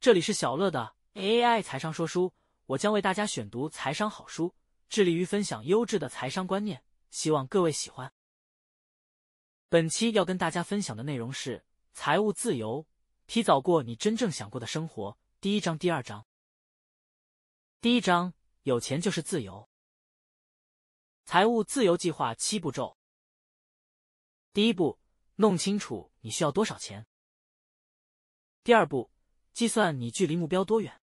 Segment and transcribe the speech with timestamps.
[0.00, 2.32] 这里是小乐的 AI 财商说书，
[2.66, 4.54] 我将为大家选读财商好书，
[4.88, 8.12] 致力于分享优质的财商观念，希望各位喜欢。
[9.68, 12.86] 本期要跟大家分享的内容是财务自由，
[13.26, 15.18] 提早过你真正想过的生活。
[15.40, 16.24] 第一章、第二章。
[17.80, 19.68] 第一章：有钱就是自由。
[21.24, 22.96] 财务自由计划七步骤。
[24.52, 25.00] 第一步，
[25.34, 27.04] 弄清楚你需要多少钱。
[28.62, 29.10] 第二步，
[29.58, 31.02] 计算你距离目标多远。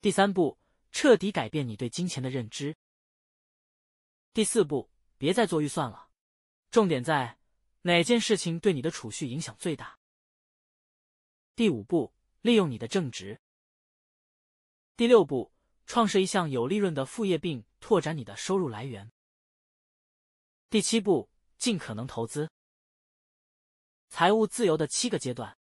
[0.00, 0.56] 第三步，
[0.92, 2.76] 彻底改变你对金钱的认知。
[4.32, 6.10] 第四步，别再做预算了，
[6.70, 7.40] 重点在
[7.80, 9.98] 哪件事情对你的储蓄影响最大。
[11.56, 13.40] 第五步，利用你的正职。
[14.96, 15.52] 第六步，
[15.86, 19.10] 创设一项有利润的副业，并拓展你的收入来源。
[20.70, 22.48] 第七步，尽可能投资。
[24.08, 25.58] 财务自由的七个阶段。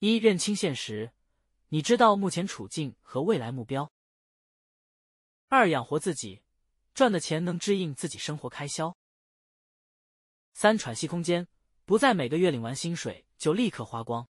[0.00, 1.12] 一认清现实，
[1.70, 3.90] 你知道目前处境和未来目标。
[5.48, 6.40] 二养活自己，
[6.94, 8.96] 赚的钱能支应自己生活开销。
[10.54, 11.48] 三喘息空间，
[11.84, 14.28] 不在每个月领完薪水就立刻花光。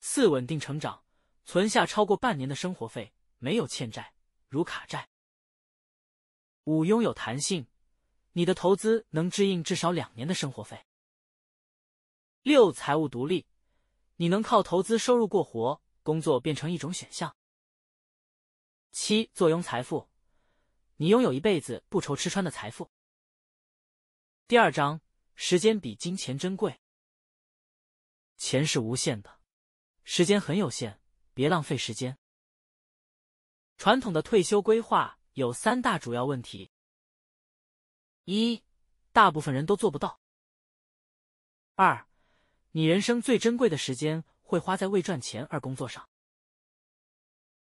[0.00, 1.02] 四稳定成长，
[1.46, 4.12] 存下超过半年的生活费，没有欠债，
[4.48, 5.08] 如卡债。
[6.64, 7.66] 五拥有弹性，
[8.32, 10.84] 你的投资能支应至少两年的生活费。
[12.42, 13.46] 六财务独立。
[14.16, 17.36] 你能靠投资收入过活，工作变成一种选项。
[18.90, 20.10] 七坐拥财富，
[20.96, 22.90] 你拥有一辈子不愁吃穿的财富。
[24.46, 25.00] 第二章，
[25.34, 26.80] 时间比金钱珍贵。
[28.36, 29.40] 钱是无限的，
[30.04, 31.00] 时间很有限，
[31.32, 32.18] 别浪费时间。
[33.78, 36.70] 传统的退休规划有三大主要问题：
[38.24, 38.62] 一，
[39.12, 40.20] 大部分人都做不到；
[41.74, 42.06] 二。
[42.72, 46.08] 你人生最珍贵的时间会花在为赚钱而工作上。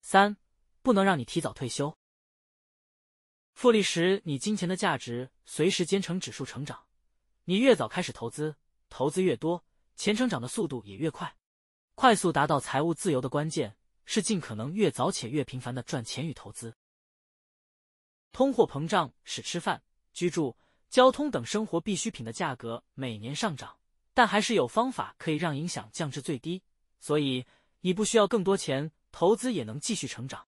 [0.02, 0.38] 三，
[0.82, 1.98] 不能让你提早退休。
[3.54, 6.86] 复利时，你金钱的价值随时间成指数成长。
[7.46, 8.58] 你越早开始投资，
[8.90, 11.38] 投资越多，钱成长的速度也越快。
[11.96, 16.76] 快速达到财务自由的关键是尽可能越早且越频繁的赚钱与投资。
[18.34, 19.82] 通货膨胀使吃饭、
[20.12, 20.58] 居住、
[20.90, 23.80] 交通等生活必需品的价格每年上涨。
[24.18, 26.64] 但还是有方法可以让影响降至最低，
[27.00, 27.46] 所以
[27.82, 30.48] 你不需要更多钱，投资也能继续成长。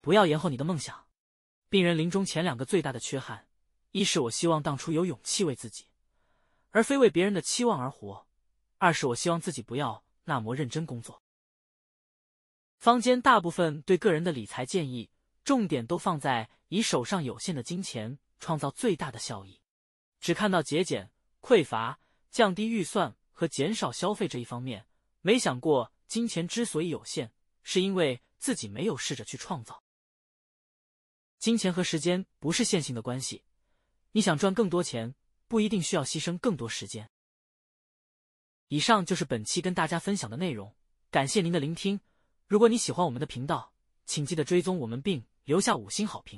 [0.00, 1.08] 不要延后你的梦想。
[1.68, 3.46] 病人临终前两个最大的缺憾，
[3.90, 5.88] 一是我希望当初有勇气为自己，
[6.70, 8.26] 而非为别人的期望而活；
[8.78, 11.22] 二是我希望自己不要那么认真工作。
[12.78, 15.10] 坊间大部分对个人的理财建议，
[15.44, 19.60] 重点都放在以手上有限的金钱创造最大的效益，
[20.18, 21.10] 只看到节俭、
[21.42, 22.00] 匮乏。
[22.30, 24.86] 降低预算和减少消费这一方面，
[25.20, 27.32] 没想过金钱之所以有限，
[27.62, 29.82] 是因为自己没有试着去创造。
[31.38, 33.44] 金钱和时间不是线性的关系，
[34.12, 35.14] 你想赚更多钱，
[35.46, 37.08] 不一定需要牺牲更多时间。
[38.68, 40.74] 以上就是本期跟大家分享的内容，
[41.10, 42.00] 感谢您的聆听。
[42.48, 43.72] 如果你喜欢我们的频道，
[44.06, 46.34] 请记得追踪我们并留下五星好评。